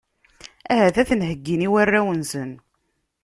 Ahat 0.71 0.95
ad 1.01 1.07
ten-heyyin 1.09 1.65
i 1.67 1.69
warraw-nsen. 1.73 2.51